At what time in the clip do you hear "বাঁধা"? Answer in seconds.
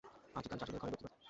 1.07-1.17